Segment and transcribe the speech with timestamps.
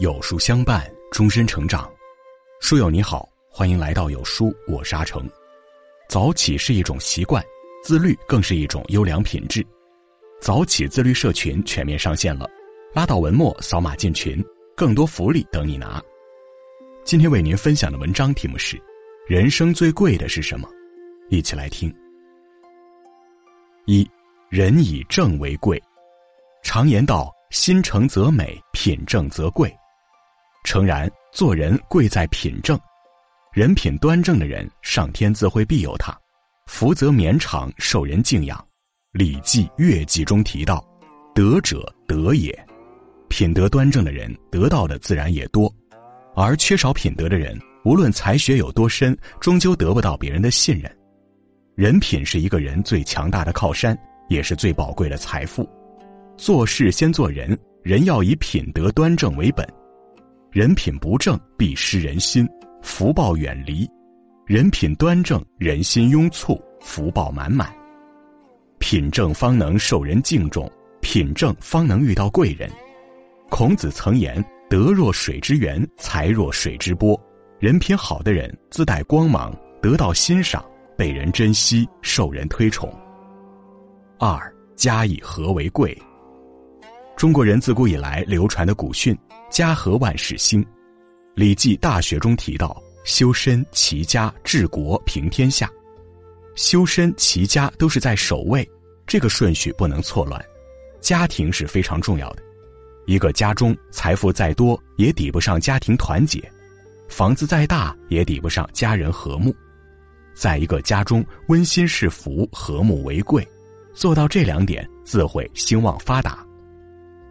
[0.00, 1.86] 有书相伴，终身成长。
[2.58, 5.28] 书友你好，欢迎来到有书，我是阿成。
[6.08, 7.44] 早起是一种习惯，
[7.84, 9.62] 自律更是一种优良品质。
[10.40, 12.48] 早起自律社群全面上线了，
[12.94, 14.42] 拉到文末扫码进群，
[14.74, 16.02] 更多福利等你拿。
[17.04, 18.80] 今天为您分享的文章题目是：
[19.28, 20.66] 人生最贵的是什么？
[21.28, 21.94] 一起来听。
[23.84, 24.10] 一，
[24.48, 25.78] 人以正为贵。
[26.62, 29.70] 常言道：心诚则美，品正则贵。
[30.62, 32.78] 诚然，做人贵在品正，
[33.52, 36.16] 人品端正的人，上天自会庇佑他，
[36.66, 38.56] 福泽绵长，受人敬仰。
[39.18, 40.84] 《礼记·乐记》中提到
[41.34, 42.56] ：“德者德也。”
[43.28, 45.68] 品德端正的人，得到的自然也多；
[46.36, 50.94] 而缺少品德的人，无论才学有多深，终究得不到别人的信任。
[51.74, 53.98] 人品是一个人最强大的靠山，
[54.28, 55.68] 也是最宝贵的财富。
[56.36, 59.66] 做事先做人，人要以品德端正为本。
[60.52, 62.44] 人品不正，必失人心，
[62.82, 63.86] 福报远离；
[64.46, 67.72] 人品端正，人心拥簇，福报满满。
[68.80, 70.68] 品正方能受人敬重，
[71.00, 72.68] 品正方能遇到贵人。
[73.48, 77.18] 孔子曾言：“德若水之源，才若水之波。”
[77.60, 80.64] 人品好的人自带光芒，得到欣赏，
[80.98, 82.92] 被人珍惜，受人推崇。
[84.18, 85.96] 二家以和为贵。
[87.20, 89.14] 中国人自古以来流传的古训
[89.52, 90.64] “家和万事兴”，
[91.34, 95.70] 《礼记·大学》中提到：“修身齐家治国平天下。”
[96.56, 98.66] 修身齐家都是在首位，
[99.06, 100.42] 这个顺序不能错乱。
[100.98, 102.42] 家庭是非常重要的，
[103.04, 106.42] 一个家中财富再多也抵不上家庭团结，
[107.06, 109.54] 房子再大也抵不上家人和睦。
[110.32, 113.46] 在一个家中，温馨是福，和睦为贵，
[113.92, 116.46] 做到这两点，自会兴旺发达。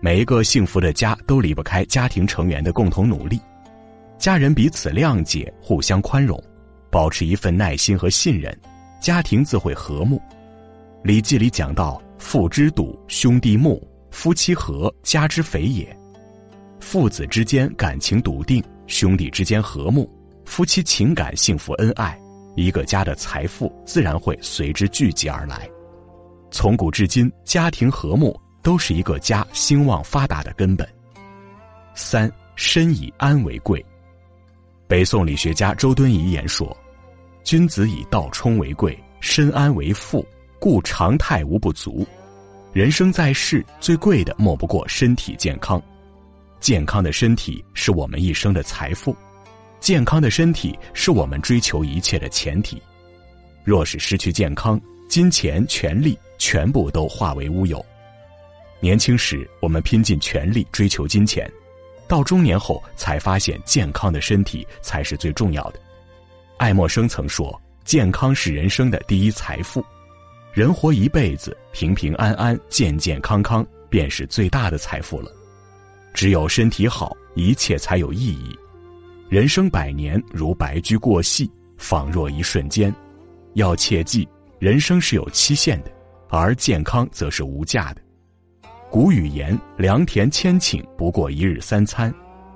[0.00, 3.40] 每一个幸福的家都离不开家庭成员的共同努力，
[4.16, 6.40] 家人彼此谅解、互相宽容，
[6.88, 8.56] 保持一份耐心和信任，
[9.00, 10.16] 家庭自会和睦。
[11.02, 13.76] 《礼记》里讲到：“父之笃，兄弟睦；
[14.12, 15.96] 夫妻和，家之肥也。”
[16.78, 20.08] 父子之间感情笃定，兄弟之间和睦，
[20.44, 22.16] 夫妻情感幸福恩爱，
[22.54, 25.68] 一个家的财富自然会随之聚集而来。
[26.52, 28.38] 从古至今，家庭和睦。
[28.68, 30.86] 都是一个家兴旺发达的根本。
[31.94, 33.82] 三身以安为贵。
[34.86, 36.76] 北宋理学家周敦颐言说
[37.42, 40.22] ：“君子以道充为贵，身安为富，
[40.58, 42.06] 故常态无不足。
[42.74, 45.82] 人生在世，最贵的莫不过身体健康。
[46.60, 49.16] 健康的身体是我们一生的财富，
[49.80, 52.82] 健康的身体是我们追求一切的前提。
[53.64, 57.82] 若是失去健康，金钱、权力全部都化为乌有。”
[58.80, 61.44] 年轻时，我们拼尽全力追求金钱；
[62.06, 65.80] 到中年后，才发现健康的身体才是最重要的。
[66.58, 69.84] 爱默生曾说：“健康是人生的第一财富。
[70.52, 75.30] 人活一辈子，平平安安、健健康康，便是最大的财富了。
[76.14, 78.56] 只有身体好，一切才有意义。
[79.28, 82.94] 人生百年如白驹过隙，仿若一瞬间。
[83.54, 84.28] 要切记，
[84.58, 85.90] 人生是有期限的，
[86.28, 88.00] 而健康则是无价的。”
[88.90, 92.10] 古语言：“良田千顷，不过一日三餐；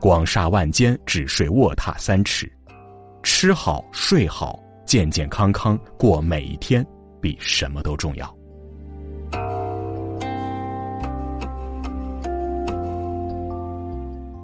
[0.00, 2.50] 广厦万间，只睡卧榻三尺。”
[3.22, 6.84] 吃好睡好，健健康康过每一天，
[7.20, 8.34] 比什么都重要。